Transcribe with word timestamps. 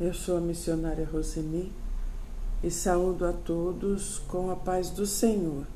Eu 0.00 0.14
sou 0.14 0.38
a 0.38 0.40
missionária 0.40 1.04
Roseni 1.04 1.70
e 2.64 2.70
saúdo 2.70 3.26
a 3.26 3.34
todos 3.34 4.18
com 4.20 4.50
a 4.50 4.56
paz 4.56 4.88
do 4.88 5.04
Senhor. 5.04 5.66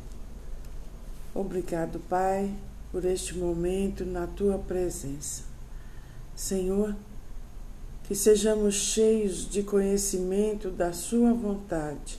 Obrigado, 1.35 2.00
Pai, 2.09 2.50
por 2.91 3.05
este 3.05 3.37
momento 3.37 4.02
na 4.02 4.27
tua 4.27 4.57
presença. 4.57 5.43
Senhor, 6.34 6.96
que 8.05 8.14
sejamos 8.14 8.75
cheios 8.77 9.46
de 9.46 9.62
conhecimento 9.62 10.70
da 10.70 10.95
Sua 10.95 11.34
vontade, 11.34 12.18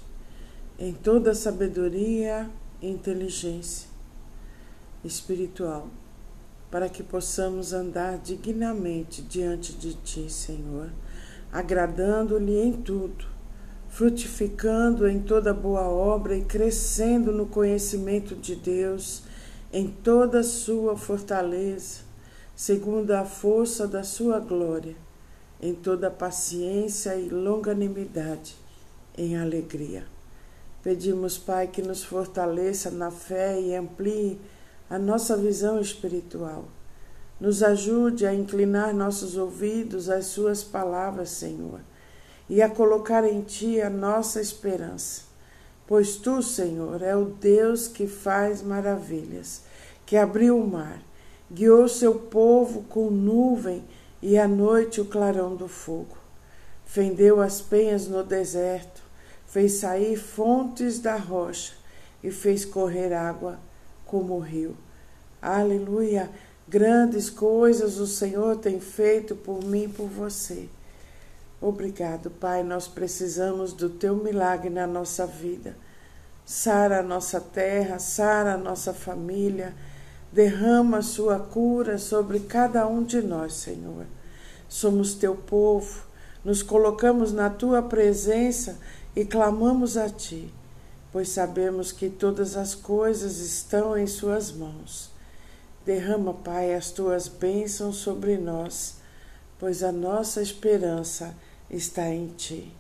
em 0.77 0.93
toda 0.93 1.33
sabedoria 1.33 2.47
e 2.83 2.87
inteligência 2.87 3.89
espiritual, 5.03 5.87
para 6.69 6.87
que 6.87 7.01
possamos 7.01 7.73
andar 7.73 8.19
dignamente 8.19 9.23
diante 9.23 9.73
de 9.73 9.95
Ti, 9.95 10.29
Senhor 10.29 10.91
agradando-lhe 11.55 12.59
em 12.59 12.73
tudo, 12.73 13.26
frutificando 13.88 15.08
em 15.08 15.22
toda 15.22 15.54
boa 15.54 15.88
obra 15.88 16.36
e 16.36 16.44
crescendo 16.44 17.31
no 17.31 17.45
conhecimento 17.45 18.36
de 18.36 18.58
Deus, 18.58 19.23
em 19.72 19.88
toda 19.88 20.44
sua 20.44 20.98
fortaleza, 20.98 22.02
segundo 22.54 23.12
a 23.12 23.23
força 23.23 23.88
da 23.88 24.04
sua 24.04 24.38
glória, 24.38 24.98
em 25.62 25.73
toda 25.73 26.12
paciência 26.12 27.16
e 27.16 27.30
longanimidade, 27.30 28.58
em 29.17 29.38
alegria. 29.38 30.06
Pedimos, 30.84 31.38
Pai, 31.38 31.67
que 31.67 31.81
nos 31.81 32.03
fortaleça 32.03 32.92
na 32.92 33.09
fé 33.09 33.62
e 33.62 33.73
amplie 33.73 34.42
a 34.90 35.00
nossa 35.00 35.38
visão 35.38 35.80
espiritual 35.80 36.66
nos 37.39 37.62
ajude 37.62 38.25
a 38.25 38.34
inclinar 38.34 38.94
nossos 38.94 39.35
ouvidos 39.38 40.09
às 40.09 40.27
Suas 40.27 40.63
palavras, 40.63 41.30
Senhor, 41.30 41.81
e 42.50 42.61
a 42.61 42.69
colocar 42.69 43.23
em 43.25 43.41
Ti 43.41 43.81
a 43.81 43.89
nossa 43.89 44.39
esperança. 44.39 45.23
Pois 45.88 46.16
Tu, 46.16 46.41
Senhor, 46.41 47.02
é 47.02 47.16
o 47.16 47.25
Deus 47.25 47.88
que 47.88 48.08
faz 48.08 48.61
maravilhas, 48.61 49.63
que 50.06 50.17
abriu 50.17 50.58
o 50.58 50.67
mar, 50.67 51.02
guiou 51.52 51.88
seu 51.88 52.16
povo 52.16 52.83
com 52.83 53.09
nuvem 53.09 53.83
e 54.22 54.38
à 54.38 54.47
noite 54.47 55.02
o 55.02 55.06
clarão 55.06 55.56
do 55.56 55.67
fogo. 55.67 56.17
Fendeu 56.86 57.41
as 57.41 57.61
penhas 57.61 58.08
no 58.08 58.23
deserto, 58.23 59.03
fez 59.45 59.73
sair 59.73 60.16
fontes 60.16 61.00
da 61.00 61.16
rocha 61.16 61.73
e 62.23 62.31
fez 62.31 62.66
correr 62.66 63.13
água 63.13 63.59
como 64.06 64.36
o 64.36 64.39
rio. 64.39 64.75
Aleluia! 65.41 66.30
Grandes 66.67 67.30
coisas 67.30 67.99
o 67.99 68.08
Senhor 68.08 68.58
tem 68.58 68.80
feito 68.80 69.35
por 69.35 69.63
mim 69.63 69.83
e 69.83 69.88
por 69.88 70.08
você. 70.08 70.67
Obrigado, 71.61 72.31
Pai. 72.31 72.63
Nós 72.63 72.88
precisamos 72.88 73.72
do 73.72 73.88
teu 73.88 74.16
milagre 74.16 74.72
na 74.72 74.88
nossa 74.88 75.27
vida. 75.27 75.77
Sara 76.44 76.99
a 76.99 77.03
nossa 77.03 77.39
terra, 77.39 77.99
sara 77.99 78.55
a 78.55 78.57
nossa 78.57 78.94
família. 78.94 79.75
Derrama 80.31 80.97
a 80.97 81.03
sua 81.03 81.39
cura 81.39 81.99
sobre 81.99 82.39
cada 82.39 82.88
um 82.88 83.03
de 83.03 83.22
nós, 83.22 83.53
Senhor. 83.53 84.05
Somos 84.67 85.13
teu 85.13 85.35
povo, 85.35 86.03
nos 86.44 86.63
colocamos 86.63 87.31
na 87.31 87.47
tua 87.47 87.83
presença 87.83 88.79
e 89.16 89.23
clamamos 89.23 89.97
a 89.97 90.09
ti, 90.09 90.52
pois 91.11 91.29
sabemos 91.29 91.91
que 91.91 92.09
todas 92.09 92.57
as 92.57 92.73
coisas 92.73 93.38
estão 93.38 93.95
em 93.95 94.07
Suas 94.07 94.52
mãos. 94.52 95.14
Derrama, 95.86 96.33
Pai, 96.33 96.73
as 96.73 96.89
tuas 96.89 97.28
bênçãos 97.28 97.97
sobre 97.97 98.38
nós, 98.38 98.95
pois 99.59 99.83
a 99.83 99.91
nossa 99.91 100.41
esperança 100.41 101.36
está 101.69 102.09
em 102.09 102.30
Ti. 102.30 102.75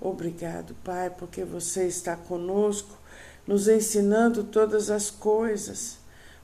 Obrigado, 0.00 0.74
Pai, 0.82 1.10
porque 1.10 1.44
você 1.44 1.86
está 1.86 2.16
conosco, 2.16 2.96
nos 3.46 3.68
ensinando 3.68 4.44
todas 4.44 4.90
as 4.90 5.10
coisas. 5.10 5.98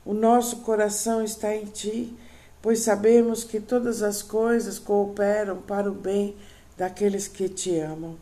O 0.04 0.12
nosso 0.12 0.56
coração 0.56 1.22
está 1.22 1.56
em 1.56 1.64
Ti, 1.64 2.14
pois 2.60 2.80
sabemos 2.80 3.42
que 3.42 3.58
todas 3.58 4.02
as 4.02 4.20
coisas 4.20 4.78
cooperam 4.78 5.62
para 5.62 5.90
o 5.90 5.94
bem 5.94 6.36
daqueles 6.76 7.26
que 7.26 7.48
te 7.48 7.78
amam. 7.78 8.18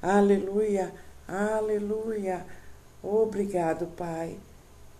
Aleluia, 0.00 0.94
aleluia. 1.26 2.46
Obrigado, 3.02 3.88
Pai. 3.96 4.38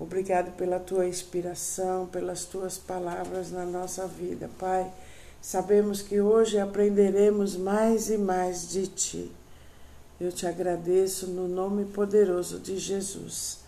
Obrigado 0.03 0.51
pela 0.57 0.81
tua 0.81 1.07
inspiração, 1.07 2.07
pelas 2.07 2.45
tuas 2.45 2.77
palavras 2.77 3.53
na 3.53 3.65
nossa 3.65 4.05
vida, 4.05 4.51
Pai. 4.59 4.93
Sabemos 5.41 6.03
que 6.03 6.21
hoje 6.21 6.59
aprenderemos 6.59 7.55
mais 7.55 8.11
e 8.11 8.19
mais 8.19 8.69
de 8.69 8.89
ti. 8.89 9.31
Eu 10.21 10.33
te 10.33 10.45
agradeço 10.45 11.29
no 11.29 11.47
nome 11.47 11.85
poderoso 11.85 12.59
de 12.59 12.79
Jesus. 12.79 13.61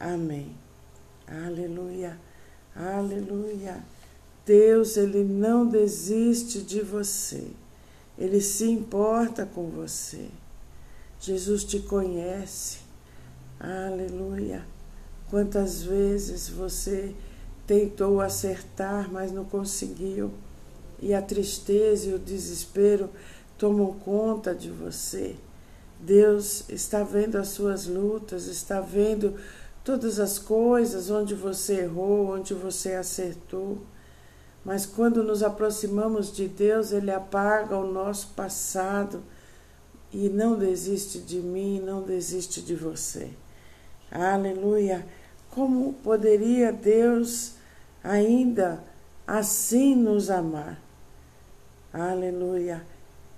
Amém. 0.00 0.50
Aleluia. 1.28 2.18
Aleluia. 2.74 3.76
Deus, 4.44 4.96
ele 4.96 5.22
não 5.22 5.64
desiste 5.64 6.60
de 6.60 6.80
você. 6.80 7.46
Ele 8.18 8.40
se 8.40 8.68
importa 8.68 9.46
com 9.46 9.70
você. 9.70 10.26
Jesus 11.20 11.62
te 11.62 11.78
conhece. 11.78 12.78
Aleluia. 13.60 14.66
Quantas 15.30 15.82
vezes 15.82 16.48
você 16.48 17.14
tentou 17.66 18.20
acertar, 18.20 19.12
mas 19.12 19.30
não 19.30 19.44
conseguiu, 19.44 20.30
e 21.00 21.12
a 21.12 21.20
tristeza 21.20 22.08
e 22.08 22.14
o 22.14 22.18
desespero 22.18 23.10
tomam 23.58 23.92
conta 23.92 24.54
de 24.54 24.70
você. 24.70 25.36
Deus 26.00 26.64
está 26.70 27.02
vendo 27.02 27.36
as 27.36 27.48
suas 27.48 27.86
lutas, 27.86 28.46
está 28.46 28.80
vendo 28.80 29.34
todas 29.84 30.18
as 30.18 30.38
coisas 30.38 31.10
onde 31.10 31.34
você 31.34 31.80
errou, 31.80 32.34
onde 32.34 32.54
você 32.54 32.94
acertou. 32.94 33.78
Mas 34.64 34.86
quando 34.86 35.22
nos 35.22 35.42
aproximamos 35.42 36.32
de 36.32 36.48
Deus, 36.48 36.92
Ele 36.92 37.10
apaga 37.10 37.76
o 37.76 37.92
nosso 37.92 38.28
passado 38.28 39.22
e 40.12 40.28
não 40.28 40.58
desiste 40.58 41.18
de 41.18 41.38
mim, 41.38 41.80
não 41.80 42.02
desiste 42.02 42.62
de 42.62 42.74
você. 42.74 43.30
Aleluia! 44.10 45.04
Como 45.50 45.94
poderia 45.94 46.72
Deus 46.72 47.54
ainda 48.02 48.82
assim 49.26 49.94
nos 49.94 50.30
amar? 50.30 50.80
Aleluia! 51.92 52.84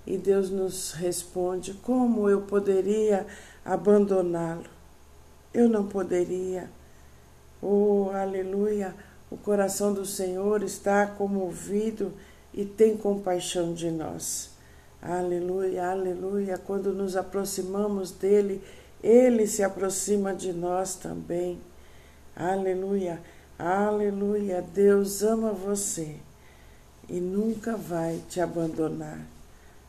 E 0.07 0.17
Deus 0.17 0.51
nos 0.51 0.93
responde: 0.93 1.75
como 1.75 2.29
eu 2.29 2.43
poderia 2.43 3.27
abandoná-lo? 3.65 4.65
Eu 5.53 5.69
não 5.69 5.87
poderia. 5.87 6.71
Oh, 7.63 8.11
aleluia! 8.13 8.95
O 9.31 9.37
coração 9.37 9.93
do 9.93 10.05
Senhor 10.05 10.63
está 10.63 11.07
comovido 11.07 12.13
e 12.53 12.65
tem 12.65 12.97
compaixão 12.97 13.73
de 13.73 13.91
nós. 13.91 14.51
Aleluia, 15.01 15.91
aleluia. 15.91 16.59
Quando 16.59 16.93
nos 16.93 17.17
aproximamos 17.17 18.11
dele, 18.11 18.63
ele 19.03 19.47
se 19.47 19.63
aproxima 19.63 20.35
de 20.35 20.53
nós 20.53 20.97
também. 20.97 21.61
Aleluia, 22.41 23.21
aleluia. 23.59 24.65
Deus 24.73 25.23
ama 25.23 25.53
você 25.53 26.17
e 27.07 27.21
nunca 27.21 27.77
vai 27.77 28.19
te 28.31 28.41
abandonar. 28.41 29.19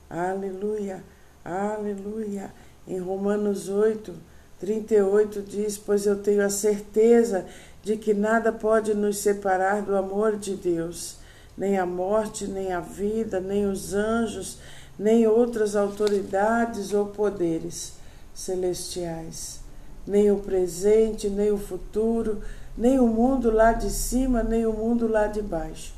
Aleluia, 0.09 1.01
aleluia. 1.45 2.51
Em 2.85 3.00
Romanos 3.00 3.69
8, 3.69 4.13
38 4.59 5.41
diz: 5.44 5.78
Pois 5.78 6.06
eu 6.06 6.22
tenho 6.22 6.45
a 6.45 6.50
certeza 6.50 7.45
de 7.81 7.95
que 7.95 8.13
nada 8.13 8.51
pode 8.51 8.94
nos 8.94 9.19
separar 9.19 9.81
do 9.81 9.95
amor 9.95 10.35
de 10.35 10.53
Deus, 10.53 11.19
nem 11.57 11.78
a 11.78 11.85
morte, 11.85 12.47
nem 12.47 12.73
a 12.73 12.81
vida, 12.81 13.39
nem 13.39 13.65
os 13.65 13.94
anjos, 13.94 14.57
nem 15.00 15.25
outras 15.25 15.74
autoridades 15.74 16.92
ou 16.92 17.06
poderes 17.06 17.94
celestiais, 18.36 19.61
nem 20.06 20.31
o 20.31 20.38
presente, 20.38 21.30
nem 21.30 21.51
o 21.51 21.57
futuro, 21.57 22.42
nem 22.77 23.00
o 23.00 23.07
mundo 23.07 23.51
lá 23.51 23.74
de 23.74 23.89
cima, 23.89 24.44
nem 24.44 24.65
o 24.65 24.74
mundo 24.74 25.07
lá 25.07 25.27
de 25.27 25.42
baixo. 25.42 25.94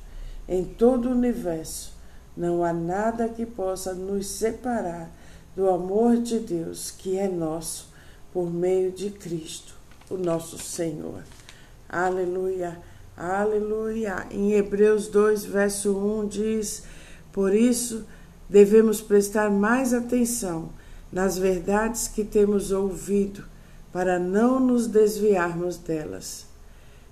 Em 0.47 0.63
todo 0.63 1.07
o 1.07 1.11
universo 1.11 1.93
não 2.35 2.63
há 2.63 2.73
nada 2.73 3.29
que 3.29 3.45
possa 3.45 3.93
nos 3.93 4.27
separar 4.27 5.09
do 5.55 5.69
amor 5.69 6.17
de 6.17 6.39
Deus 6.39 6.91
que 6.91 7.17
é 7.17 7.27
nosso 7.27 7.93
por 8.33 8.51
meio 8.51 8.91
de 8.91 9.11
Cristo, 9.11 9.75
o 10.09 10.17
nosso 10.17 10.57
Senhor. 10.57 11.23
Aleluia, 11.87 12.79
aleluia. 13.15 14.25
Em 14.31 14.53
Hebreus 14.53 15.07
2, 15.07 15.45
verso 15.45 15.95
1 15.95 16.27
diz: 16.27 16.83
Por 17.31 17.53
isso 17.53 18.03
devemos 18.49 18.99
prestar 18.99 19.51
mais 19.51 19.93
atenção 19.93 20.69
nas 21.11 21.37
verdades 21.37 22.07
que 22.07 22.23
temos 22.23 22.71
ouvido, 22.71 23.45
para 23.93 24.17
não 24.17 24.59
nos 24.59 24.87
desviarmos 24.87 25.77
delas. 25.77 26.47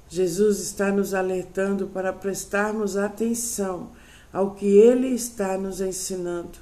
Jesus 0.09 0.59
está 0.59 0.91
nos 0.91 1.13
alertando 1.13 1.87
para 1.87 2.11
prestarmos 2.11 2.97
atenção 2.97 3.91
ao 4.33 4.55
que 4.55 4.65
ele 4.65 5.09
está 5.09 5.57
nos 5.57 5.79
ensinando, 5.79 6.57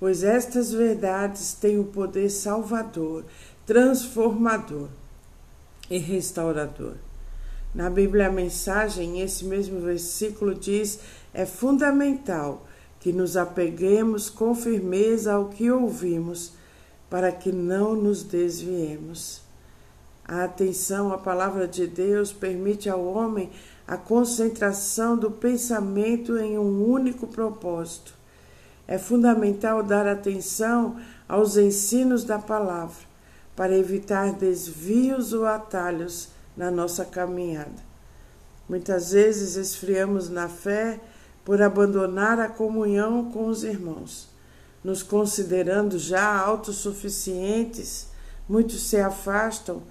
pois 0.00 0.24
estas 0.24 0.72
verdades 0.72 1.54
têm 1.54 1.78
o 1.78 1.84
poder 1.84 2.28
salvador, 2.28 3.24
transformador 3.64 4.88
e 5.88 5.96
restaurador. 5.96 6.96
Na 7.74 7.88
Bíblia, 7.88 8.26
a 8.26 8.32
mensagem, 8.32 9.20
esse 9.20 9.44
mesmo 9.44 9.80
versículo 9.80 10.54
diz: 10.54 10.98
é 11.32 11.46
fundamental 11.46 12.66
que 13.00 13.12
nos 13.12 13.36
apeguemos 13.36 14.28
com 14.28 14.54
firmeza 14.54 15.32
ao 15.32 15.48
que 15.48 15.70
ouvimos, 15.70 16.52
para 17.08 17.30
que 17.30 17.52
não 17.52 17.94
nos 17.94 18.22
desviemos. 18.22 19.51
A 20.32 20.44
atenção 20.44 21.12
à 21.12 21.18
palavra 21.18 21.68
de 21.68 21.86
Deus 21.86 22.32
permite 22.32 22.88
ao 22.88 23.04
homem 23.04 23.50
a 23.86 23.98
concentração 23.98 25.14
do 25.14 25.30
pensamento 25.30 26.38
em 26.38 26.58
um 26.58 26.90
único 26.90 27.26
propósito. 27.26 28.14
É 28.88 28.96
fundamental 28.96 29.82
dar 29.82 30.06
atenção 30.06 30.96
aos 31.28 31.58
ensinos 31.58 32.24
da 32.24 32.38
palavra 32.38 33.04
para 33.54 33.76
evitar 33.76 34.32
desvios 34.32 35.34
ou 35.34 35.44
atalhos 35.44 36.30
na 36.56 36.70
nossa 36.70 37.04
caminhada. 37.04 37.82
Muitas 38.66 39.12
vezes 39.12 39.56
esfriamos 39.56 40.30
na 40.30 40.48
fé 40.48 40.98
por 41.44 41.60
abandonar 41.60 42.40
a 42.40 42.48
comunhão 42.48 43.30
com 43.30 43.48
os 43.48 43.64
irmãos, 43.64 44.30
nos 44.82 45.02
considerando 45.02 45.98
já 45.98 46.38
autossuficientes. 46.38 48.06
Muitos 48.48 48.88
se 48.88 48.96
afastam, 48.96 49.82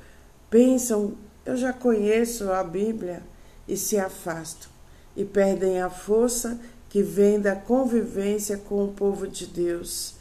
pensam, 0.51 1.13
eu 1.43 1.57
já 1.57 1.73
conheço 1.73 2.51
a 2.51 2.63
Bíblia, 2.63 3.23
e 3.67 3.77
se 3.77 3.97
afastam, 3.97 4.69
e 5.15 5.23
perdem 5.23 5.81
a 5.81 5.89
força 5.89 6.59
que 6.89 7.01
vem 7.01 7.39
da 7.39 7.55
convivência 7.55 8.57
com 8.57 8.83
o 8.83 8.91
povo 8.91 9.25
de 9.27 9.47
Deus 9.47 10.15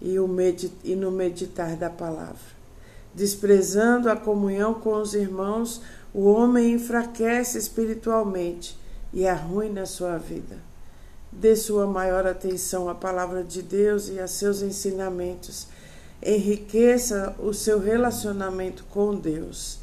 e, 0.00 0.16
e 0.82 0.96
no 0.96 1.10
meditar 1.10 1.76
da 1.76 1.90
palavra. 1.90 2.58
Desprezando 3.14 4.08
a 4.08 4.16
comunhão 4.16 4.72
com 4.72 4.94
os 4.94 5.14
irmãos, 5.14 5.82
o 6.14 6.24
homem 6.24 6.72
enfraquece 6.72 7.58
espiritualmente 7.58 8.78
e 9.12 9.26
arruina 9.26 9.82
a 9.82 9.86
sua 9.86 10.16
vida. 10.16 10.56
Dê 11.30 11.54
sua 11.54 11.86
maior 11.86 12.26
atenção 12.26 12.88
à 12.88 12.94
palavra 12.94 13.44
de 13.44 13.62
Deus 13.62 14.08
e 14.08 14.18
a 14.18 14.26
seus 14.26 14.62
ensinamentos. 14.62 15.68
Enriqueça 16.22 17.34
o 17.38 17.54
seu 17.54 17.78
relacionamento 17.78 18.84
com 18.90 19.14
Deus. 19.14 19.78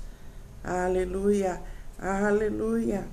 Aleluia, 0.64 1.60
aleluia. 1.98 3.08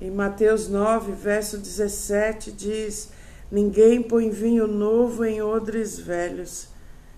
Em 0.00 0.10
Mateus 0.10 0.68
9, 0.68 1.12
verso 1.12 1.58
17, 1.58 2.52
diz: 2.52 3.08
Ninguém 3.50 4.00
põe 4.00 4.30
vinho 4.30 4.68
novo 4.68 5.24
em 5.24 5.42
odres 5.42 5.98
velhos. 5.98 6.68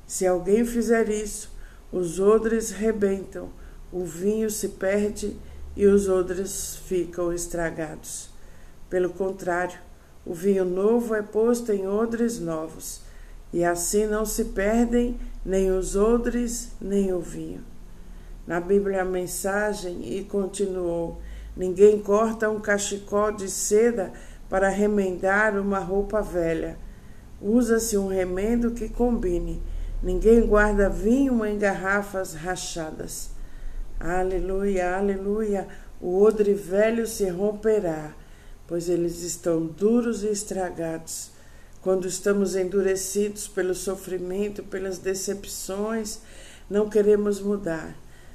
Se 0.07 0.27
alguém 0.27 0.65
fizer 0.65 1.11
isso, 1.11 1.51
os 1.93 2.19
odres 2.19 2.71
rebentam, 2.71 3.51
o 3.93 4.05
vinho 4.05 4.51
se 4.51 4.69
perde 4.71 5.37
e 5.77 5.87
os 5.87 6.09
odres 6.09 6.77
ficam 6.87 7.31
estragados. 7.31 8.31
Pelo 8.89 9.11
contrário, 9.11 9.79
o 10.25 10.33
vinho 10.33 10.65
novo 10.65 11.15
é 11.15 11.21
posto 11.21 11.73
em 11.73 11.87
odres 11.87 12.39
novos, 12.39 13.01
e 13.53 13.65
assim 13.65 14.07
não 14.07 14.25
se 14.25 14.47
perdem 14.47 15.19
nem 15.45 15.71
os 15.71 15.97
odres 15.97 16.73
nem 16.81 17.13
o 17.13 17.21
vinho. 17.21 17.65
Na 18.47 18.61
Bíblia 18.61 19.03
a 19.03 19.05
mensagem 19.05 20.17
e 20.17 20.25
continuou: 20.25 21.21
Ninguém 21.57 22.01
corta 22.01 22.51
um 22.51 22.61
cachecol 22.61 23.33
de 23.33 23.51
seda 23.51 24.13
para 24.49 24.69
remendar 24.69 25.59
uma 25.59 25.79
roupa 25.79 26.23
velha. 26.23 26.79
Usa-se 27.41 27.99
um 27.99 28.09
remendo 28.09 28.71
que 28.71 28.89
combine 28.89 29.63
Ninguém 30.03 30.47
guarda 30.47 30.91
vinho 30.91 31.45
em 31.45 31.59
garrafas 31.59 32.35
rachadas. 32.35 33.31
Aleluia, 33.99 34.95
aleluia. 34.97 35.67
O 36.01 36.23
odre 36.23 36.53
velho 36.53 37.07
se 37.07 37.29
romperá, 37.31 38.13
pois 38.67 38.89
eles 38.91 39.23
estão 39.23 39.65
duros 39.67 40.23
e 40.23 40.29
estragados. 40.29 41.31
Quando 41.87 42.09
estamos 42.09 42.57
endurecidos 42.57 43.47
pelo 43.47 43.73
sofrimento, 43.73 44.61
pelas 44.65 44.99
decepções, 44.99 46.19
não 46.69 46.89
queremos 46.89 47.41
mudar, 47.41 47.95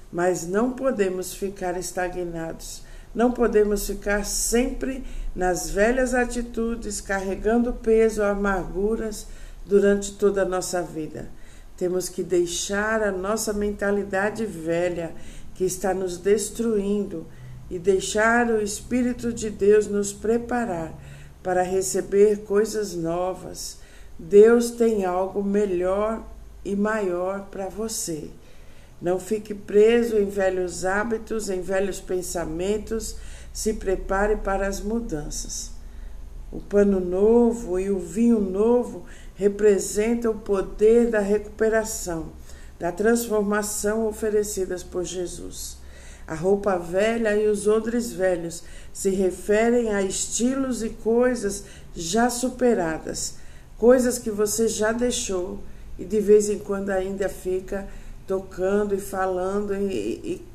mas 0.09 0.47
não 0.47 0.71
podemos 0.71 1.33
ficar 1.33 1.77
estagnados. 1.77 2.81
Não 3.13 3.29
podemos 3.33 3.85
ficar 3.85 4.23
sempre 4.23 5.03
nas 5.35 5.69
velhas 5.69 6.13
atitudes, 6.13 7.01
carregando 7.01 7.73
peso, 7.73 8.23
amarguras 8.23 9.27
durante 9.65 10.13
toda 10.13 10.43
a 10.43 10.47
nossa 10.47 10.81
vida. 10.81 11.27
Temos 11.75 12.07
que 12.07 12.23
deixar 12.23 13.03
a 13.03 13.11
nossa 13.11 13.51
mentalidade 13.51 14.45
velha 14.45 15.13
que 15.55 15.65
está 15.65 15.93
nos 15.93 16.17
destruindo 16.17 17.27
e 17.69 17.77
deixar 17.77 18.49
o 18.49 18.61
Espírito 18.61 19.33
de 19.33 19.49
Deus 19.49 19.87
nos 19.87 20.13
preparar 20.13 20.97
para 21.43 21.61
receber 21.61 22.43
coisas 22.43 22.93
novas. 22.93 23.77
Deus 24.17 24.71
tem 24.71 25.05
algo 25.05 25.43
melhor 25.43 26.23
e 26.63 26.75
maior 26.75 27.47
para 27.49 27.67
você. 27.67 28.29
Não 29.01 29.19
fique 29.19 29.53
preso 29.53 30.17
em 30.17 30.29
velhos 30.29 30.85
hábitos, 30.85 31.49
em 31.49 31.61
velhos 31.61 31.99
pensamentos. 31.99 33.15
Se 33.51 33.73
prepare 33.73 34.37
para 34.37 34.67
as 34.67 34.79
mudanças. 34.79 35.71
O 36.51 36.59
pano 36.59 36.99
novo 36.99 37.79
e 37.79 37.89
o 37.89 37.97
vinho 37.97 38.39
novo 38.39 39.05
representa 39.35 40.29
o 40.29 40.37
poder 40.37 41.09
da 41.09 41.19
recuperação, 41.19 42.27
da 42.79 42.91
transformação 42.91 44.05
oferecidas 44.05 44.83
por 44.83 45.03
Jesus. 45.03 45.80
A 46.31 46.33
roupa 46.33 46.77
velha 46.77 47.35
e 47.35 47.49
os 47.49 47.67
odres 47.67 48.13
velhos 48.13 48.63
se 48.93 49.09
referem 49.09 49.93
a 49.93 50.01
estilos 50.01 50.81
e 50.81 50.87
coisas 50.87 51.65
já 51.93 52.29
superadas, 52.29 53.35
coisas 53.77 54.17
que 54.17 54.31
você 54.31 54.65
já 54.65 54.93
deixou 54.93 55.59
e 55.99 56.05
de 56.05 56.21
vez 56.21 56.49
em 56.49 56.57
quando 56.57 56.89
ainda 56.89 57.27
fica 57.27 57.85
tocando 58.25 58.95
e 58.95 58.97
falando 58.97 59.75
e, 59.75 59.91
e 60.23 60.47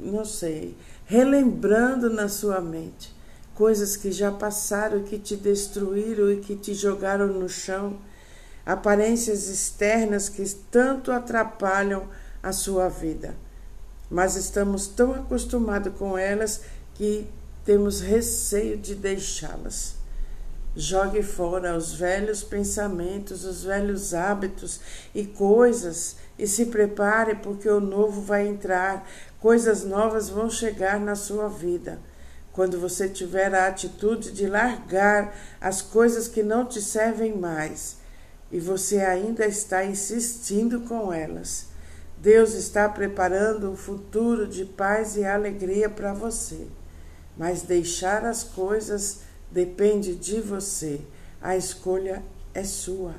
não 0.00 0.24
sei, 0.24 0.74
relembrando 1.04 2.08
na 2.08 2.30
sua 2.30 2.62
mente 2.62 3.14
coisas 3.54 3.98
que 3.98 4.10
já 4.10 4.32
passaram, 4.32 5.02
que 5.02 5.18
te 5.18 5.36
destruíram 5.36 6.32
e 6.32 6.38
que 6.38 6.56
te 6.56 6.72
jogaram 6.72 7.26
no 7.26 7.50
chão 7.50 7.98
aparências 8.64 9.46
externas 9.50 10.30
que 10.30 10.42
tanto 10.70 11.12
atrapalham 11.12 12.08
a 12.42 12.50
sua 12.50 12.88
vida. 12.88 13.34
Mas 14.10 14.36
estamos 14.36 14.86
tão 14.86 15.14
acostumados 15.14 15.92
com 15.98 16.16
elas 16.16 16.62
que 16.94 17.26
temos 17.64 18.00
receio 18.00 18.78
de 18.78 18.94
deixá-las. 18.94 19.96
Jogue 20.74 21.22
fora 21.22 21.76
os 21.76 21.92
velhos 21.92 22.42
pensamentos, 22.42 23.44
os 23.44 23.64
velhos 23.64 24.14
hábitos 24.14 24.80
e 25.14 25.26
coisas 25.26 26.16
e 26.38 26.46
se 26.46 26.66
prepare 26.66 27.34
porque 27.36 27.68
o 27.68 27.80
novo 27.80 28.20
vai 28.20 28.46
entrar, 28.46 29.08
coisas 29.40 29.84
novas 29.84 30.28
vão 30.28 30.48
chegar 30.48 31.00
na 31.00 31.14
sua 31.14 31.48
vida. 31.48 31.98
Quando 32.52 32.78
você 32.78 33.08
tiver 33.08 33.54
a 33.54 33.66
atitude 33.66 34.30
de 34.32 34.46
largar 34.46 35.36
as 35.60 35.82
coisas 35.82 36.28
que 36.28 36.42
não 36.42 36.64
te 36.64 36.80
servem 36.80 37.36
mais 37.36 37.96
e 38.50 38.58
você 38.58 39.00
ainda 39.00 39.46
está 39.46 39.84
insistindo 39.84 40.80
com 40.82 41.12
elas. 41.12 41.67
Deus 42.20 42.54
está 42.54 42.88
preparando 42.88 43.70
um 43.70 43.76
futuro 43.76 44.48
de 44.48 44.64
paz 44.64 45.16
e 45.16 45.24
alegria 45.24 45.88
para 45.88 46.12
você, 46.12 46.66
mas 47.36 47.62
deixar 47.62 48.24
as 48.24 48.42
coisas 48.42 49.20
depende 49.52 50.16
de 50.16 50.40
você. 50.40 51.00
A 51.40 51.56
escolha 51.56 52.24
é 52.52 52.64
sua. 52.64 53.14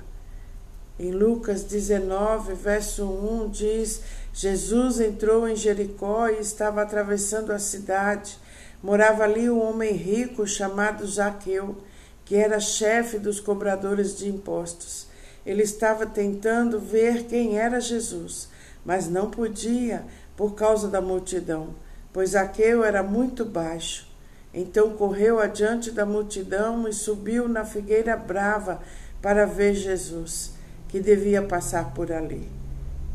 Em 0.99 1.11
Lucas 1.11 1.63
19, 1.63 2.53
verso 2.55 3.05
1 3.05 3.49
diz: 3.49 4.01
Jesus 4.33 4.99
entrou 4.99 5.47
em 5.47 5.55
Jericó 5.55 6.27
e 6.27 6.41
estava 6.41 6.81
atravessando 6.81 7.53
a 7.53 7.59
cidade. 7.59 8.37
Morava 8.83 9.23
ali 9.23 9.49
um 9.49 9.61
homem 9.61 9.93
rico 9.93 10.45
chamado 10.45 11.07
Zaqueu, 11.07 11.77
que 12.25 12.35
era 12.35 12.59
chefe 12.59 13.17
dos 13.17 13.39
cobradores 13.39 14.17
de 14.17 14.27
impostos. 14.27 15.07
Ele 15.45 15.63
estava 15.63 16.05
tentando 16.05 16.81
ver 16.81 17.27
quem 17.27 17.57
era 17.57 17.79
Jesus, 17.79 18.49
mas 18.89 19.07
não 19.07 19.29
podia 19.29 20.03
por 20.35 20.55
causa 20.55 20.87
da 20.87 20.99
multidão, 20.99 21.75
pois 22.11 22.33
Aqueu 22.33 22.83
era 22.83 23.03
muito 23.03 23.45
baixo. 23.45 24.09
Então 24.51 24.97
correu 24.97 25.39
adiante 25.39 25.91
da 25.91 26.07
multidão 26.07 26.87
e 26.87 26.91
subiu 26.91 27.47
na 27.47 27.63
figueira 27.63 28.17
brava 28.17 28.81
para 29.21 29.45
ver 29.45 29.75
Jesus, 29.75 30.53
que 30.87 30.99
devia 30.99 31.39
passar 31.43 31.93
por 31.93 32.11
ali. 32.11 32.49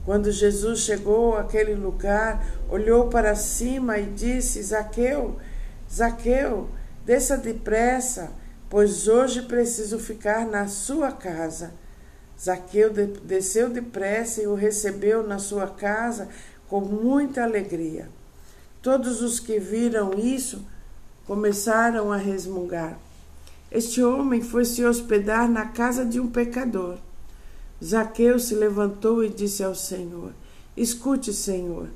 Quando 0.04 0.30
Jesus 0.30 0.78
chegou 0.78 1.36
àquele 1.36 1.74
lugar, 1.74 2.46
olhou 2.70 3.08
para 3.08 3.34
cima 3.34 3.98
e 3.98 4.06
disse: 4.06 4.62
Zaqueu, 4.62 5.40
Zaqueu, 5.92 6.68
desça 7.04 7.36
depressa, 7.36 8.30
pois 8.70 9.08
hoje 9.08 9.42
preciso 9.42 9.98
ficar 9.98 10.46
na 10.46 10.68
sua 10.68 11.10
casa. 11.10 11.72
Zaqueu 12.40 12.92
desceu 13.22 13.70
depressa 13.70 14.42
e 14.42 14.46
o 14.46 14.54
recebeu 14.54 15.26
na 15.26 15.38
sua 15.38 15.66
casa 15.66 16.28
com 16.68 16.80
muita 16.80 17.42
alegria. 17.42 18.08
Todos 18.82 19.22
os 19.22 19.40
que 19.40 19.58
viram 19.58 20.12
isso 20.14 20.64
começaram 21.26 22.12
a 22.12 22.16
resmungar. 22.16 22.98
Este 23.70 24.02
homem 24.02 24.42
foi 24.42 24.64
se 24.64 24.84
hospedar 24.84 25.48
na 25.48 25.66
casa 25.66 26.04
de 26.04 26.20
um 26.20 26.28
pecador. 26.28 26.98
Zaqueu 27.82 28.38
se 28.38 28.54
levantou 28.54 29.24
e 29.24 29.28
disse 29.28 29.64
ao 29.64 29.74
Senhor: 29.74 30.32
Escute, 30.76 31.32
Senhor, 31.32 31.88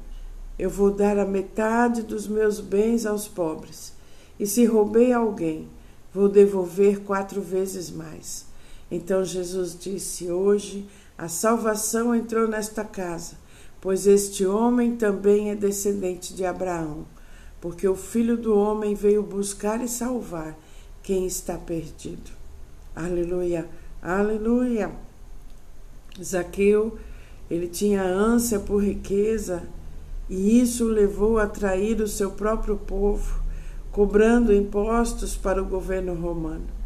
eu 0.59 0.69
vou 0.69 0.91
dar 0.91 1.19
a 1.19 1.25
metade 1.25 2.03
dos 2.03 2.27
meus 2.27 2.59
bens 2.59 3.07
aos 3.07 3.29
pobres. 3.29 3.93
E 4.41 4.47
se 4.47 4.65
roubei 4.65 5.13
alguém, 5.13 5.69
vou 6.13 6.29
devolver 6.29 7.01
quatro 7.01 7.41
vezes 7.41 7.91
mais. 7.91 8.48
Então 8.91 9.25
Jesus 9.25 9.77
disse: 9.79 10.31
Hoje 10.31 10.87
a 11.17 11.29
salvação 11.29 12.15
entrou 12.15 12.47
nesta 12.47 12.85
casa, 12.85 13.37
pois 13.81 14.07
este 14.07 14.47
homem 14.47 14.97
também 14.97 15.51
é 15.51 15.55
descendente 15.55 16.35
de 16.35 16.45
Abraão, 16.45 17.07
porque 17.61 17.87
o 17.87 17.95
filho 17.95 18.37
do 18.37 18.57
homem 18.57 18.95
veio 18.95 19.23
buscar 19.23 19.83
e 19.83 19.89
salvar 19.89 20.57
quem 21.03 21.27
está 21.27 21.57
perdido. 21.59 22.31
Aleluia, 22.95 23.69
aleluia. 24.03 24.93
Zaqueu, 26.23 26.99
ele 27.51 27.69
tinha 27.69 28.03
ânsia 28.03 28.59
por 28.59 28.83
riqueza 28.83 29.63
e 30.29 30.61
isso 30.61 30.85
o 30.85 30.89
levou 30.89 31.39
a 31.39 31.47
trair 31.47 32.01
o 32.01 32.09
seu 32.09 32.31
próprio 32.33 32.77
povo, 32.77 33.43
cobrando 33.91 34.53
impostos 34.53 35.37
para 35.37 35.63
o 35.63 35.67
governo 35.67 36.15
romano. 36.15 36.78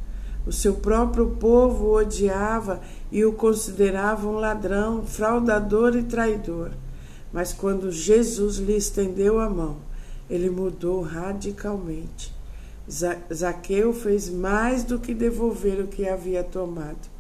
O 0.47 0.51
seu 0.51 0.75
próprio 0.75 1.31
povo 1.31 1.87
o 1.87 1.95
odiava 1.95 2.81
e 3.11 3.25
o 3.25 3.33
considerava 3.33 4.27
um 4.27 4.35
ladrão, 4.35 5.05
fraudador 5.05 5.97
e 5.97 6.03
traidor. 6.03 6.73
Mas 7.33 7.53
quando 7.53 7.91
Jesus 7.93 8.57
lhe 8.57 8.77
estendeu 8.77 9.39
a 9.39 9.49
mão, 9.49 9.77
ele 10.29 10.51
mudou 10.51 11.01
radicalmente. 11.03 12.35
Zaqueu 13.33 13.93
fez 13.93 14.29
mais 14.29 14.83
do 14.83 14.99
que 14.99 15.15
devolver 15.15 15.81
o 15.81 15.87
que 15.87 16.09
havia 16.09 16.43
tomado. 16.43 17.11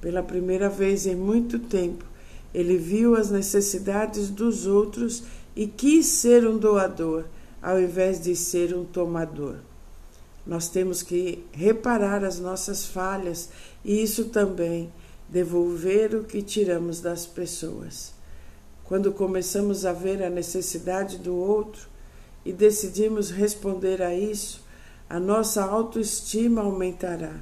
Pela 0.00 0.22
primeira 0.22 0.68
vez 0.68 1.06
em 1.06 1.16
muito 1.16 1.58
tempo, 1.58 2.04
ele 2.52 2.76
viu 2.76 3.16
as 3.16 3.30
necessidades 3.30 4.28
dos 4.28 4.66
outros 4.66 5.24
e 5.54 5.66
quis 5.66 6.06
ser 6.06 6.46
um 6.46 6.58
doador, 6.58 7.24
ao 7.62 7.80
invés 7.80 8.20
de 8.20 8.36
ser 8.36 8.76
um 8.76 8.84
tomador. 8.84 9.56
Nós 10.46 10.68
temos 10.68 11.02
que 11.02 11.44
reparar 11.52 12.24
as 12.24 12.38
nossas 12.38 12.86
falhas 12.86 13.48
e 13.84 14.00
isso 14.00 14.26
também 14.26 14.92
devolver 15.28 16.14
o 16.14 16.24
que 16.24 16.40
tiramos 16.40 17.00
das 17.00 17.26
pessoas. 17.26 18.14
Quando 18.84 19.12
começamos 19.12 19.84
a 19.84 19.92
ver 19.92 20.22
a 20.22 20.30
necessidade 20.30 21.18
do 21.18 21.34
outro 21.34 21.88
e 22.44 22.52
decidimos 22.52 23.30
responder 23.30 24.00
a 24.00 24.14
isso, 24.14 24.64
a 25.10 25.18
nossa 25.18 25.64
autoestima 25.64 26.62
aumentará. 26.62 27.40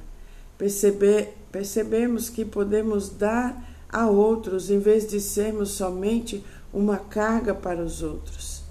Perceber, 0.57 1.35
percebemos 1.51 2.29
que 2.29 2.43
podemos 2.43 3.09
dar 3.09 3.63
a 3.87 4.09
outros 4.09 4.71
em 4.71 4.79
vez 4.79 5.07
de 5.07 5.21
sermos 5.21 5.71
somente 5.71 6.43
uma 6.73 6.97
carga 6.97 7.53
para 7.53 7.83
os 7.83 8.01
outros. 8.01 8.64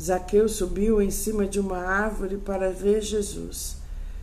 Zaqueu 0.00 0.48
subiu 0.48 1.00
em 1.00 1.10
cima 1.10 1.46
de 1.46 1.60
uma 1.60 1.78
árvore 1.78 2.36
para 2.36 2.70
ver 2.70 3.00
Jesus. 3.00 3.76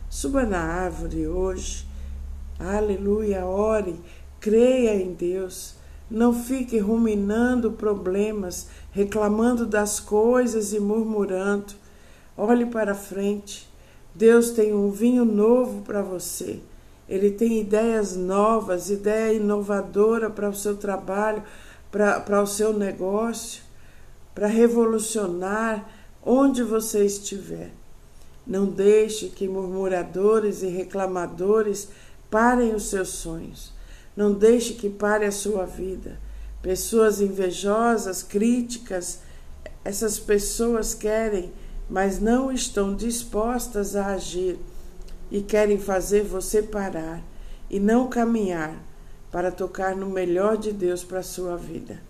Suba 0.08 0.44
na 0.44 0.60
árvore 0.60 1.26
hoje. 1.26 1.86
Aleluia, 2.58 3.46
ore, 3.46 3.98
creia 4.38 4.94
em 4.94 5.14
Deus. 5.14 5.74
Não 6.10 6.34
fique 6.34 6.78
ruminando 6.78 7.72
problemas, 7.72 8.68
reclamando 8.90 9.66
das 9.66 9.98
coisas 9.98 10.72
e 10.72 10.78
murmurando. 10.78 11.72
Olhe 12.36 12.66
para 12.66 12.94
frente. 12.94 13.68
Deus 14.14 14.50
tem 14.50 14.74
um 14.74 14.90
vinho 14.90 15.24
novo 15.24 15.80
para 15.82 16.02
você. 16.02 16.60
Ele 17.08 17.30
tem 17.30 17.60
ideias 17.60 18.14
novas, 18.16 18.90
ideia 18.90 19.34
inovadora 19.34 20.30
para 20.30 20.48
o 20.48 20.54
seu 20.54 20.76
trabalho, 20.76 21.42
para 21.90 22.42
o 22.42 22.46
seu 22.46 22.72
negócio, 22.72 23.62
para 24.34 24.46
revolucionar 24.46 25.88
onde 26.24 26.62
você 26.62 27.04
estiver. 27.04 27.70
Não 28.46 28.66
deixe 28.66 29.28
que 29.28 29.46
murmuradores 29.46 30.62
e 30.62 30.66
reclamadores 30.66 31.88
parem 32.30 32.74
os 32.74 32.84
seus 32.84 33.10
sonhos. 33.10 33.72
Não 34.16 34.32
deixe 34.32 34.74
que 34.74 34.90
pare 34.90 35.24
a 35.24 35.32
sua 35.32 35.64
vida. 35.64 36.18
Pessoas 36.60 37.20
invejosas, 37.20 38.22
críticas, 38.22 39.20
essas 39.84 40.18
pessoas 40.18 40.94
querem, 40.94 41.52
mas 41.88 42.20
não 42.20 42.52
estão 42.52 42.94
dispostas 42.94 43.96
a 43.96 44.06
agir 44.14 44.58
e 45.30 45.40
querem 45.40 45.78
fazer 45.78 46.22
você 46.22 46.62
parar 46.62 47.22
e 47.70 47.80
não 47.80 48.08
caminhar 48.08 48.76
para 49.30 49.50
tocar 49.50 49.96
no 49.96 50.10
melhor 50.10 50.56
de 50.56 50.72
Deus 50.72 51.02
para 51.02 51.20
a 51.20 51.24
sua 51.24 51.56
vida. 51.56 52.00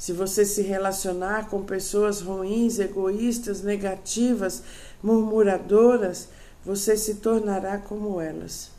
Se 0.00 0.14
você 0.14 0.46
se 0.46 0.62
relacionar 0.62 1.50
com 1.50 1.62
pessoas 1.62 2.22
ruins, 2.22 2.78
egoístas, 2.78 3.60
negativas, 3.60 4.62
murmuradoras, 5.02 6.28
você 6.64 6.96
se 6.96 7.16
tornará 7.16 7.76
como 7.76 8.18
elas. 8.18 8.70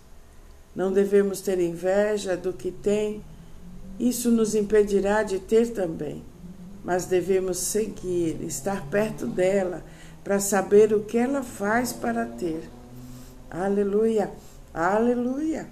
Não 0.75 0.91
devemos 0.91 1.39
ter 1.39 1.59
inveja 1.59 2.35
do 2.35 2.51
que 2.51 2.71
tem, 2.71 3.23
isso 3.99 4.31
nos 4.31 4.55
impedirá 4.55 5.21
de 5.21 5.37
ter 5.37 5.69
também, 5.69 6.23
mas 6.83 7.05
devemos 7.05 7.59
seguir, 7.59 8.41
estar 8.41 8.89
perto 8.89 9.27
dela, 9.27 9.83
para 10.23 10.39
saber 10.39 10.91
o 10.91 11.03
que 11.03 11.19
ela 11.19 11.43
faz 11.43 11.93
para 11.93 12.25
ter. 12.25 12.67
Aleluia, 13.47 14.31
aleluia. 14.73 15.67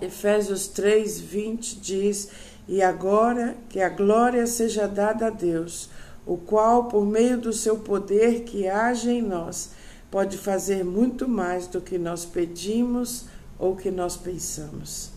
Efésios 0.00 0.68
3, 0.68 1.18
20 1.18 1.80
diz: 1.80 2.28
E 2.68 2.82
agora 2.82 3.56
que 3.70 3.80
a 3.80 3.88
glória 3.88 4.46
seja 4.46 4.86
dada 4.86 5.28
a 5.28 5.30
Deus, 5.30 5.88
o 6.26 6.36
qual, 6.36 6.84
por 6.84 7.06
meio 7.06 7.38
do 7.38 7.50
seu 7.50 7.78
poder 7.78 8.42
que 8.42 8.68
age 8.68 9.10
em 9.10 9.22
nós, 9.22 9.70
pode 10.10 10.36
fazer 10.36 10.84
muito 10.84 11.26
mais 11.26 11.66
do 11.66 11.80
que 11.80 11.96
nós 11.96 12.26
pedimos 12.26 13.24
ou 13.58 13.74
que 13.74 13.90
nós 13.90 14.18
pensamos. 14.18 15.10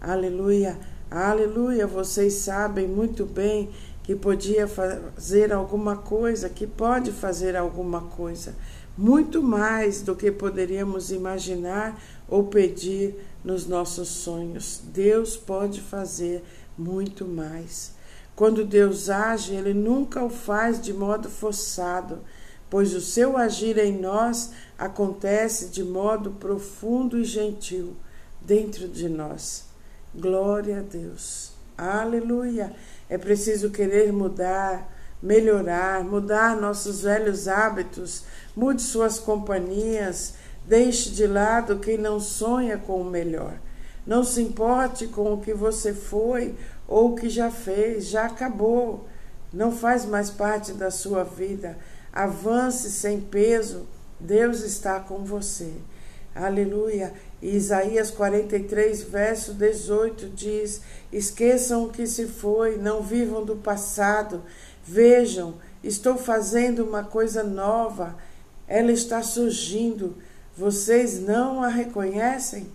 Aleluia, 0.00 0.78
aleluia. 1.10 1.86
Vocês 1.86 2.32
sabem 2.34 2.88
muito 2.88 3.26
bem 3.26 3.68
que 4.02 4.14
podia 4.14 4.66
fazer 4.66 5.52
alguma 5.52 5.96
coisa, 5.96 6.48
que 6.48 6.66
pode 6.66 7.12
fazer 7.12 7.54
alguma 7.54 8.02
coisa, 8.02 8.54
muito 8.96 9.42
mais 9.42 10.02
do 10.02 10.14
que 10.14 10.30
poderíamos 10.30 11.10
imaginar 11.10 12.00
ou 12.28 12.44
pedir 12.44 13.14
nos 13.42 13.66
nossos 13.66 14.08
sonhos. 14.08 14.82
Deus 14.92 15.36
pode 15.36 15.80
fazer 15.80 16.42
muito 16.76 17.24
mais. 17.26 17.92
Quando 18.34 18.64
Deus 18.64 19.08
age, 19.08 19.54
Ele 19.54 19.72
nunca 19.72 20.22
o 20.24 20.30
faz 20.30 20.80
de 20.80 20.92
modo 20.92 21.28
forçado, 21.28 22.20
pois 22.68 22.94
o 22.94 23.00
seu 23.00 23.36
agir 23.36 23.78
em 23.78 23.98
nós 23.98 24.50
acontece 24.78 25.68
de 25.68 25.84
modo 25.84 26.32
profundo 26.32 27.18
e 27.18 27.24
gentil 27.24 27.94
dentro 28.40 28.88
de 28.88 29.08
nós. 29.08 29.64
Glória 30.14 30.80
a 30.80 30.82
Deus. 30.82 31.52
Aleluia. 31.76 32.74
É 33.08 33.16
preciso 33.16 33.70
querer 33.70 34.12
mudar, 34.12 34.92
melhorar, 35.22 36.02
mudar 36.02 36.56
nossos 36.56 37.02
velhos 37.02 37.46
hábitos, 37.46 38.24
mude 38.56 38.82
suas 38.82 39.18
companhias, 39.18 40.34
Deixe 40.66 41.10
de 41.10 41.26
lado 41.26 41.78
quem 41.78 41.98
não 41.98 42.18
sonha 42.18 42.78
com 42.78 43.00
o 43.00 43.04
melhor. 43.04 43.58
Não 44.06 44.22
se 44.22 44.42
importe 44.42 45.06
com 45.06 45.32
o 45.32 45.40
que 45.40 45.54
você 45.54 45.94
foi 45.94 46.54
ou 46.86 47.12
o 47.12 47.14
que 47.14 47.28
já 47.28 47.50
fez, 47.50 48.06
já 48.06 48.26
acabou. 48.26 49.06
Não 49.52 49.72
faz 49.72 50.04
mais 50.04 50.30
parte 50.30 50.72
da 50.72 50.90
sua 50.90 51.24
vida. 51.24 51.78
Avance 52.12 52.90
sem 52.90 53.20
peso. 53.20 53.86
Deus 54.20 54.60
está 54.60 55.00
com 55.00 55.24
você. 55.24 55.72
Aleluia. 56.34 57.14
E 57.40 57.56
Isaías 57.56 58.10
43, 58.10 59.02
verso 59.04 59.54
18 59.54 60.28
diz: 60.30 60.80
Esqueçam 61.12 61.84
o 61.84 61.90
que 61.90 62.06
se 62.06 62.26
foi, 62.26 62.76
não 62.76 63.02
vivam 63.02 63.44
do 63.44 63.56
passado. 63.56 64.42
Vejam, 64.84 65.54
estou 65.82 66.16
fazendo 66.16 66.84
uma 66.84 67.04
coisa 67.04 67.42
nova. 67.42 68.16
Ela 68.66 68.92
está 68.92 69.22
surgindo. 69.22 70.16
Vocês 70.56 71.20
não 71.20 71.62
a 71.62 71.68
reconhecem? 71.68 72.66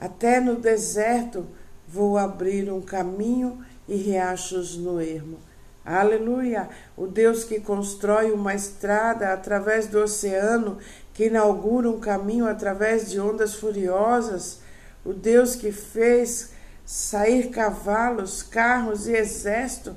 Até 0.00 0.40
no 0.40 0.56
deserto 0.56 1.46
vou 1.86 2.16
abrir 2.16 2.72
um 2.72 2.80
caminho 2.80 3.62
e 3.86 3.96
riachos 3.96 4.74
no 4.74 4.98
ermo. 4.98 5.38
Aleluia! 5.84 6.70
O 6.96 7.06
Deus 7.06 7.44
que 7.44 7.60
constrói 7.60 8.32
uma 8.32 8.54
estrada 8.54 9.30
através 9.30 9.88
do 9.88 9.98
oceano, 9.98 10.78
que 11.12 11.26
inaugura 11.26 11.90
um 11.90 12.00
caminho 12.00 12.48
através 12.48 13.10
de 13.10 13.20
ondas 13.20 13.54
furiosas, 13.56 14.60
o 15.04 15.12
Deus 15.12 15.54
que 15.54 15.70
fez 15.70 16.52
sair 16.86 17.50
cavalos, 17.50 18.42
carros 18.42 19.06
e 19.06 19.12
exército. 19.12 19.94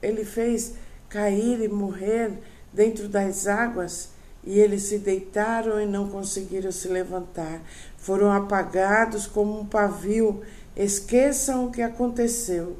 Ele 0.00 0.24
fez 0.24 0.74
cair 1.08 1.60
e 1.60 1.66
morrer 1.66 2.38
dentro 2.72 3.08
das 3.08 3.48
águas 3.48 4.13
e 4.46 4.58
eles 4.58 4.82
se 4.82 4.98
deitaram 4.98 5.80
e 5.80 5.86
não 5.86 6.08
conseguiram 6.08 6.70
se 6.70 6.88
levantar. 6.88 7.62
Foram 7.96 8.30
apagados 8.30 9.26
como 9.26 9.58
um 9.58 9.66
pavio. 9.66 10.42
Esqueçam 10.76 11.66
o 11.66 11.70
que 11.70 11.82
aconteceu. 11.82 12.76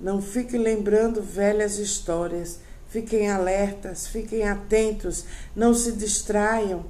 Não 0.00 0.20
fiquem 0.20 0.60
lembrando 0.60 1.22
velhas 1.22 1.78
histórias. 1.78 2.58
Fiquem 2.94 3.28
alertas, 3.28 4.06
fiquem 4.06 4.48
atentos, 4.48 5.24
não 5.56 5.74
se 5.74 5.90
distraiam. 5.90 6.84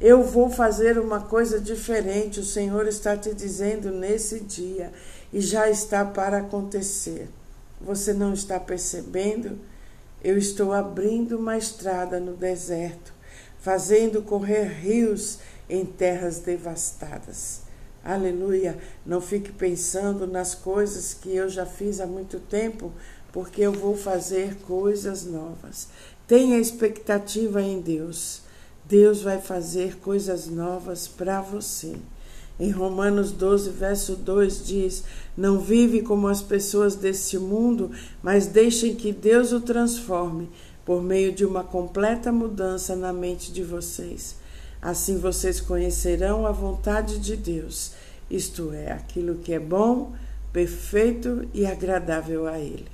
Eu 0.00 0.22
vou 0.22 0.50
fazer 0.50 0.98
uma 0.98 1.20
coisa 1.20 1.60
diferente, 1.60 2.40
o 2.40 2.44
Senhor 2.44 2.86
está 2.88 3.16
te 3.16 3.32
dizendo 3.34 3.90
nesse 3.90 4.40
dia 4.40 4.92
e 5.32 5.40
já 5.40 5.68
está 5.68 6.04
para 6.04 6.38
acontecer. 6.38 7.28
Você 7.80 8.12
não 8.12 8.32
está 8.32 8.58
percebendo? 8.58 9.58
Eu 10.22 10.38
estou 10.38 10.72
abrindo 10.72 11.38
uma 11.38 11.56
estrada 11.56 12.18
no 12.18 12.34
deserto, 12.34 13.12
fazendo 13.64 14.20
correr 14.20 14.64
rios 14.64 15.38
em 15.70 15.86
terras 15.86 16.38
devastadas. 16.40 17.62
Aleluia! 18.04 18.76
Não 19.06 19.22
fique 19.22 19.50
pensando 19.50 20.26
nas 20.26 20.54
coisas 20.54 21.14
que 21.14 21.34
eu 21.34 21.48
já 21.48 21.64
fiz 21.64 21.98
há 21.98 22.06
muito 22.06 22.38
tempo, 22.38 22.92
porque 23.32 23.62
eu 23.62 23.72
vou 23.72 23.96
fazer 23.96 24.56
coisas 24.66 25.24
novas. 25.24 25.88
Tenha 26.28 26.58
expectativa 26.58 27.62
em 27.62 27.80
Deus. 27.80 28.42
Deus 28.84 29.22
vai 29.22 29.40
fazer 29.40 29.96
coisas 29.96 30.46
novas 30.46 31.08
para 31.08 31.40
você. 31.40 31.96
Em 32.60 32.70
Romanos 32.70 33.32
12, 33.32 33.70
verso 33.70 34.14
2 34.14 34.66
diz: 34.66 35.04
Não 35.34 35.58
vive 35.58 36.02
como 36.02 36.28
as 36.28 36.42
pessoas 36.42 36.96
deste 36.96 37.38
mundo, 37.38 37.90
mas 38.22 38.46
deixem 38.46 38.94
que 38.94 39.10
Deus 39.10 39.52
o 39.52 39.60
transforme 39.60 40.50
por 40.84 41.02
meio 41.02 41.32
de 41.32 41.44
uma 41.44 41.64
completa 41.64 42.30
mudança 42.30 42.94
na 42.94 43.12
mente 43.12 43.52
de 43.52 43.62
vocês. 43.62 44.36
Assim 44.80 45.18
vocês 45.18 45.60
conhecerão 45.60 46.46
a 46.46 46.52
vontade 46.52 47.18
de 47.18 47.36
Deus, 47.36 47.92
isto 48.30 48.72
é, 48.72 48.92
aquilo 48.92 49.36
que 49.36 49.54
é 49.54 49.58
bom, 49.58 50.12
perfeito 50.52 51.48
e 51.54 51.64
agradável 51.64 52.46
a 52.46 52.58
Ele. 52.58 52.88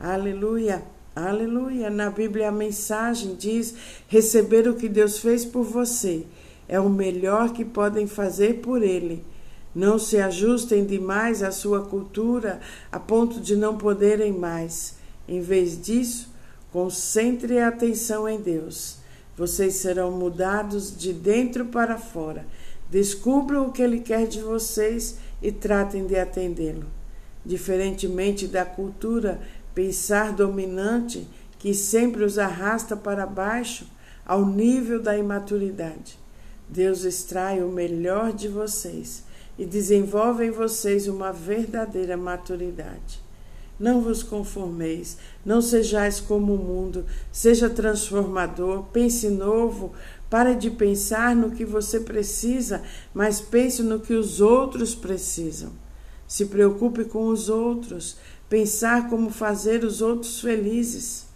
Aleluia! 0.00 0.82
Aleluia! 1.14 1.90
Na 1.90 2.10
Bíblia 2.10 2.48
a 2.48 2.52
mensagem 2.52 3.34
diz: 3.34 3.74
receber 4.08 4.68
o 4.68 4.74
que 4.74 4.88
Deus 4.88 5.18
fez 5.18 5.44
por 5.44 5.64
você 5.64 6.24
é 6.68 6.78
o 6.78 6.88
melhor 6.88 7.52
que 7.52 7.64
podem 7.64 8.06
fazer 8.06 8.60
por 8.60 8.82
Ele. 8.82 9.24
Não 9.74 9.98
se 9.98 10.18
ajustem 10.18 10.84
demais 10.84 11.42
à 11.42 11.50
sua 11.50 11.82
cultura 11.82 12.60
a 12.90 12.98
ponto 12.98 13.40
de 13.40 13.56
não 13.56 13.76
poderem 13.76 14.32
mais. 14.32 14.96
Em 15.26 15.40
vez 15.40 15.80
disso, 15.80 16.27
concentre 16.72 17.58
a 17.58 17.68
atenção 17.68 18.28
em 18.28 18.40
Deus. 18.40 18.98
Vocês 19.36 19.74
serão 19.74 20.10
mudados 20.10 20.96
de 20.96 21.12
dentro 21.12 21.66
para 21.66 21.96
fora. 21.96 22.46
Descubram 22.90 23.66
o 23.66 23.72
que 23.72 23.82
Ele 23.82 24.00
quer 24.00 24.26
de 24.26 24.40
vocês 24.40 25.16
e 25.40 25.52
tratem 25.52 26.06
de 26.06 26.16
atendê-lo. 26.16 26.86
Diferentemente 27.44 28.46
da 28.46 28.64
cultura 28.64 29.40
pensar 29.74 30.32
dominante 30.32 31.26
que 31.58 31.72
sempre 31.72 32.24
os 32.24 32.38
arrasta 32.38 32.96
para 32.96 33.26
baixo 33.26 33.86
ao 34.26 34.44
nível 34.44 35.00
da 35.00 35.16
imaturidade. 35.16 36.18
Deus 36.68 37.04
extrai 37.04 37.62
o 37.62 37.68
melhor 37.68 38.32
de 38.32 38.48
vocês 38.48 39.22
e 39.58 39.64
desenvolve 39.64 40.44
em 40.44 40.50
vocês 40.50 41.08
uma 41.08 41.32
verdadeira 41.32 42.16
maturidade. 42.16 43.27
Não 43.78 44.00
vos 44.00 44.22
conformeis, 44.22 45.16
não 45.44 45.62
sejais 45.62 46.18
como 46.18 46.54
o 46.54 46.58
mundo, 46.58 47.06
seja 47.30 47.70
transformador, 47.70 48.84
pense 48.92 49.28
novo, 49.28 49.92
pare 50.28 50.56
de 50.56 50.70
pensar 50.70 51.36
no 51.36 51.52
que 51.52 51.64
você 51.64 52.00
precisa, 52.00 52.82
mas 53.14 53.40
pense 53.40 53.82
no 53.82 54.00
que 54.00 54.14
os 54.14 54.40
outros 54.40 54.94
precisam. 54.94 55.70
Se 56.26 56.46
preocupe 56.46 57.04
com 57.04 57.28
os 57.28 57.48
outros, 57.48 58.16
pensar 58.48 59.08
como 59.08 59.30
fazer 59.30 59.84
os 59.84 60.02
outros 60.02 60.40
felizes. 60.40 61.26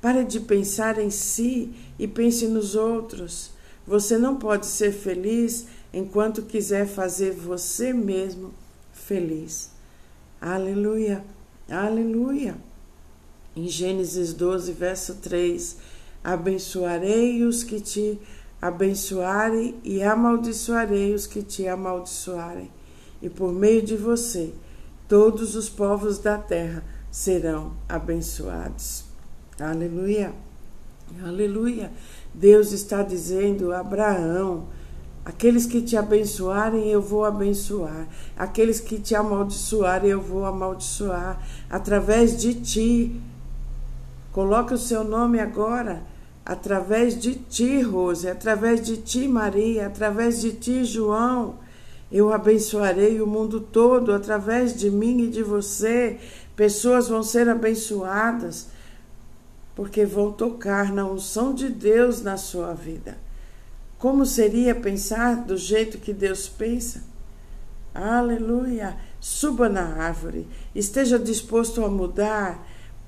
Pare 0.00 0.24
de 0.24 0.40
pensar 0.40 0.98
em 0.98 1.10
si 1.10 1.72
e 1.98 2.08
pense 2.08 2.48
nos 2.48 2.74
outros. 2.74 3.52
Você 3.86 4.18
não 4.18 4.36
pode 4.36 4.66
ser 4.66 4.92
feliz 4.92 5.66
enquanto 5.92 6.42
quiser 6.42 6.86
fazer 6.86 7.32
você 7.32 7.92
mesmo 7.92 8.52
feliz. 8.92 9.70
Aleluia, 10.40 11.24
aleluia. 11.68 12.56
Em 13.54 13.68
Gênesis 13.68 14.32
12, 14.32 14.72
verso 14.72 15.16
3: 15.16 15.76
Abençoarei 16.24 17.44
os 17.44 17.62
que 17.62 17.80
te 17.80 18.18
abençoarem 18.60 19.74
e 19.82 20.02
amaldiçoarei 20.02 21.14
os 21.14 21.26
que 21.26 21.42
te 21.42 21.66
amaldiçoarem. 21.66 22.70
E 23.20 23.28
por 23.28 23.52
meio 23.52 23.82
de 23.82 23.96
você, 23.96 24.52
todos 25.08 25.56
os 25.56 25.68
povos 25.68 26.18
da 26.18 26.38
terra 26.38 26.84
serão 27.10 27.74
abençoados. 27.88 29.04
Aleluia. 29.60 30.32
Aleluia. 31.22 31.92
Deus 32.32 32.72
está 32.72 33.02
dizendo 33.02 33.72
a 33.72 33.80
Abraão: 33.80 34.68
aqueles 35.24 35.66
que 35.66 35.80
te 35.82 35.96
abençoarem, 35.96 36.88
eu 36.88 37.00
vou 37.00 37.24
abençoar. 37.24 38.06
Aqueles 38.36 38.80
que 38.80 38.98
te 38.98 39.14
amaldiçoarem, 39.14 40.10
eu 40.10 40.20
vou 40.20 40.44
amaldiçoar. 40.44 41.40
Através 41.70 42.36
de 42.36 42.54
ti. 42.54 43.20
Coloque 44.32 44.74
o 44.74 44.78
seu 44.78 45.04
nome 45.04 45.40
agora. 45.40 46.02
Através 46.44 47.18
de 47.18 47.34
ti, 47.34 47.80
Rose. 47.82 48.28
Através 48.28 48.80
de 48.80 48.96
ti, 48.96 49.28
Maria. 49.28 49.86
Através 49.86 50.40
de 50.40 50.52
ti, 50.52 50.84
João. 50.84 51.56
Eu 52.10 52.32
abençoarei 52.32 53.22
o 53.22 53.26
mundo 53.26 53.60
todo 53.60 54.12
através 54.12 54.76
de 54.76 54.90
mim 54.90 55.22
e 55.22 55.28
de 55.28 55.42
você. 55.42 56.18
Pessoas 56.54 57.08
vão 57.08 57.22
ser 57.22 57.48
abençoadas 57.48 58.68
porque 59.74 60.04
vão 60.04 60.30
tocar 60.30 60.92
na 60.92 61.06
unção 61.06 61.54
de 61.54 61.68
Deus 61.68 62.22
na 62.22 62.36
sua 62.36 62.74
vida. 62.74 63.16
Como 64.02 64.26
seria 64.26 64.74
pensar 64.74 65.44
do 65.44 65.56
jeito 65.56 65.96
que 65.96 66.12
Deus 66.12 66.48
pensa? 66.48 67.04
Aleluia! 67.94 68.96
Suba 69.20 69.68
na 69.68 69.94
árvore, 70.04 70.48
esteja 70.74 71.20
disposto 71.20 71.84
a 71.84 71.88
mudar 71.88 72.66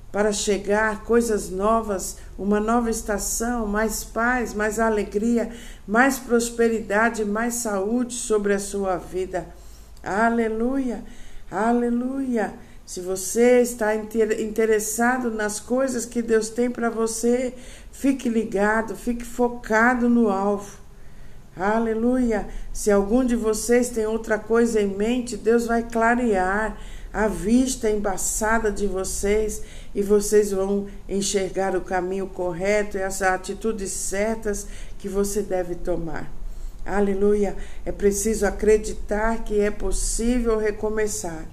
para 0.09 0.31
chegar 0.31 1.03
coisas 1.03 1.49
novas, 1.49 2.19
uma 2.39 2.61
nova 2.61 2.89
estação, 2.89 3.67
mais 3.67 4.05
paz, 4.05 4.53
mais 4.53 4.79
alegria, 4.79 5.51
mais 5.85 6.17
prosperidade, 6.17 7.25
mais 7.25 7.55
saúde 7.55 8.13
sobre 8.13 8.53
a 8.53 8.59
sua 8.59 8.95
vida. 8.95 9.47
Aleluia, 10.01 11.03
aleluia. 11.51 12.53
Se 12.85 13.01
você 13.01 13.59
está 13.59 13.93
interessado 13.93 15.29
nas 15.29 15.59
coisas 15.59 16.05
que 16.05 16.21
Deus 16.21 16.47
tem 16.47 16.71
para 16.71 16.89
você, 16.89 17.53
fique 17.91 18.29
ligado, 18.29 18.95
fique 18.95 19.25
focado 19.25 20.07
no 20.07 20.29
alvo. 20.29 20.84
Aleluia. 21.57 22.49
Se 22.73 22.91
algum 22.91 23.23
de 23.23 23.33
vocês 23.33 23.87
tem 23.87 24.05
outra 24.05 24.37
coisa 24.37 24.81
em 24.81 24.87
mente, 24.87 25.37
Deus 25.37 25.65
vai 25.65 25.83
clarear 25.83 26.77
a 27.13 27.29
vista 27.29 27.89
embaçada 27.89 28.69
de 28.69 28.85
vocês 28.87 29.61
e 29.93 30.01
vocês 30.01 30.51
vão 30.51 30.87
enxergar 31.07 31.73
o 31.73 31.79
caminho 31.79 32.27
correto 32.27 32.97
e 32.97 33.03
as 33.03 33.21
atitudes 33.21 33.89
certas 33.89 34.67
que 34.99 35.07
você 35.07 35.41
deve 35.41 35.75
tomar. 35.75 36.29
Aleluia! 36.85 37.55
É 37.85 37.91
preciso 37.91 38.45
acreditar 38.45 39.45
que 39.45 39.61
é 39.61 39.71
possível 39.71 40.57
recomeçar, 40.57 41.45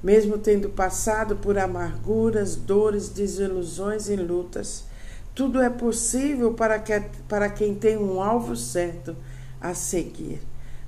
mesmo 0.00 0.38
tendo 0.38 0.68
passado 0.68 1.34
por 1.34 1.58
amarguras, 1.58 2.54
dores, 2.54 3.08
desilusões 3.08 4.08
e 4.08 4.14
lutas. 4.14 4.84
Tudo 5.34 5.60
é 5.60 5.68
possível 5.68 6.54
para, 6.54 6.78
que, 6.78 7.02
para 7.28 7.48
quem 7.48 7.74
tem 7.74 7.96
um 7.96 8.22
alvo 8.22 8.54
certo 8.54 9.16
a 9.60 9.74
seguir. 9.74 10.40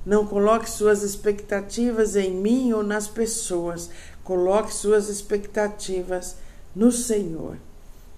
Não 0.05 0.25
coloque 0.25 0.69
suas 0.69 1.03
expectativas 1.03 2.15
em 2.15 2.31
mim 2.31 2.73
ou 2.73 2.83
nas 2.83 3.07
pessoas. 3.07 3.89
Coloque 4.23 4.73
suas 4.73 5.09
expectativas 5.09 6.37
no 6.75 6.91
Senhor. 6.91 7.57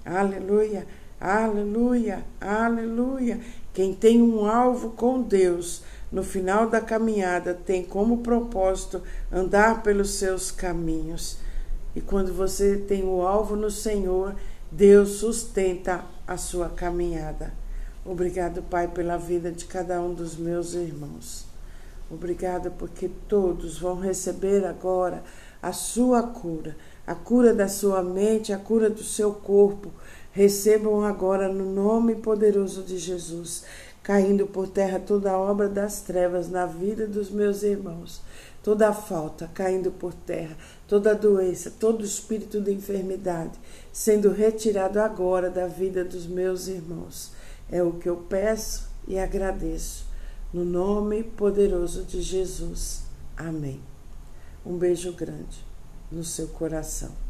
Aleluia, 0.06 0.88
aleluia, 1.20 2.24
aleluia. 2.40 3.40
Quem 3.74 3.94
tem 3.94 4.22
um 4.22 4.46
alvo 4.46 4.92
com 4.92 5.22
Deus 5.22 5.84
no 6.12 6.24
final 6.24 6.70
da 6.70 6.80
caminhada 6.80 7.54
tem 7.54 7.84
como 7.84 8.20
propósito 8.20 9.02
andar 9.32 9.82
pelos 9.82 10.12
seus 10.12 10.52
caminhos. 10.52 11.38
E 11.96 12.02
quando 12.02 12.32
você 12.34 12.78
tem 12.78 13.04
o 13.04 13.22
alvo 13.22 13.56
no 13.56 13.72
Senhor, 13.72 14.36
Deus 14.72 15.18
sustenta 15.18 16.06
a 16.28 16.38
sua 16.38 16.70
caminhada. 16.70 17.52
Obrigado, 18.06 18.62
Pai, 18.64 18.90
pela 18.90 19.16
vida 19.16 19.50
de 19.50 19.64
cada 19.64 20.02
um 20.02 20.14
dos 20.14 20.36
meus 20.36 20.74
irmãos. 20.74 21.46
Obrigada 22.12 22.70
porque 22.70 23.10
todos 23.30 23.80
vão 23.80 23.98
receber 23.98 24.66
agora 24.66 25.24
a 25.62 25.72
sua 25.72 26.22
cura, 26.22 26.76
a 27.08 27.16
cura 27.16 27.54
da 27.54 27.70
sua 27.70 28.04
mente, 28.04 28.52
a 28.52 28.58
cura 28.58 28.90
do 28.90 29.02
seu 29.02 29.34
corpo. 29.34 29.90
Recebam 30.34 31.06
agora 31.06 31.48
no 31.48 31.64
nome 31.64 32.16
poderoso 32.16 32.84
de 32.84 32.98
Jesus, 32.98 33.64
caindo 34.04 34.48
por 34.48 34.68
terra 34.68 35.00
toda 35.00 35.32
a 35.32 35.38
obra 35.38 35.70
das 35.70 36.02
trevas 36.02 36.50
na 36.50 36.66
vida 36.66 37.08
dos 37.08 37.30
meus 37.30 37.64
irmãos, 37.64 38.22
toda 38.62 38.90
a 38.90 38.94
falta 38.94 39.50
caindo 39.54 39.92
por 39.92 40.14
terra, 40.14 40.58
toda 40.90 41.12
a 41.12 41.16
doença, 41.16 41.72
todo 41.80 42.04
espírito 42.04 42.60
de 42.60 42.74
enfermidade 42.74 43.58
sendo 43.94 44.32
retirado 44.32 45.00
agora 45.00 45.50
da 45.52 45.68
vida 45.68 46.04
dos 46.04 46.26
meus 46.26 46.68
irmãos. 46.68 47.32
É 47.74 47.82
o 47.82 47.94
que 47.94 48.08
eu 48.08 48.18
peço 48.18 48.88
e 49.08 49.18
agradeço. 49.18 50.06
No 50.54 50.64
nome 50.64 51.24
poderoso 51.24 52.04
de 52.04 52.22
Jesus. 52.22 53.02
Amém. 53.36 53.82
Um 54.64 54.78
beijo 54.78 55.12
grande 55.12 55.66
no 56.12 56.24
seu 56.24 56.50
coração. 56.50 57.23